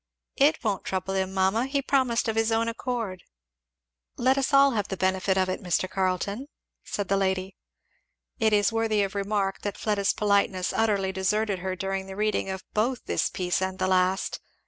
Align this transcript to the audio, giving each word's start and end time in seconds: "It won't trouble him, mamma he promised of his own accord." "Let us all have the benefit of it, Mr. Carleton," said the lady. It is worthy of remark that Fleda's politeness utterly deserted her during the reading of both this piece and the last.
"It 0.37 0.63
won't 0.63 0.83
trouble 0.83 1.13
him, 1.13 1.31
mamma 1.31 1.67
he 1.67 1.79
promised 1.79 2.27
of 2.27 2.35
his 2.35 2.51
own 2.51 2.67
accord." 2.67 3.21
"Let 4.17 4.35
us 4.35 4.51
all 4.51 4.71
have 4.71 4.87
the 4.87 4.97
benefit 4.97 5.37
of 5.37 5.47
it, 5.47 5.61
Mr. 5.61 5.87
Carleton," 5.87 6.47
said 6.83 7.07
the 7.07 7.17
lady. 7.17 7.55
It 8.39 8.51
is 8.51 8.73
worthy 8.73 9.03
of 9.03 9.13
remark 9.13 9.61
that 9.61 9.77
Fleda's 9.77 10.13
politeness 10.13 10.73
utterly 10.73 11.11
deserted 11.11 11.59
her 11.59 11.75
during 11.75 12.07
the 12.07 12.15
reading 12.15 12.49
of 12.49 12.63
both 12.73 13.05
this 13.05 13.29
piece 13.29 13.61
and 13.61 13.77
the 13.77 13.85
last. 13.85 14.39